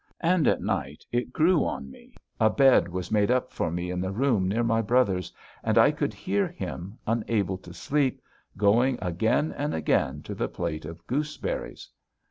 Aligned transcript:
And 0.21 0.47
at 0.47 0.63
night 0.63 1.05
it 1.11 1.31
grew 1.31 1.63
on 1.63 1.91
me. 1.91 2.15
A 2.39 2.49
bed 2.49 2.87
was 2.87 3.11
made 3.11 3.29
up 3.29 3.53
for 3.53 3.69
me 3.69 3.91
in 3.91 4.01
the 4.01 4.09
room 4.09 4.47
near 4.47 4.63
my 4.63 4.81
brother's 4.81 5.31
and 5.63 5.77
I 5.77 5.91
could 5.91 6.11
hear 6.15 6.47
him, 6.47 6.97
unable 7.05 7.59
to 7.59 7.71
sleep, 7.71 8.19
going 8.57 8.97
again 8.99 9.53
and 9.55 9.75
again 9.75 10.23
to 10.23 10.33
the 10.33 10.47
plate 10.47 10.85
of 10.85 11.05
gooseberries. 11.05 11.87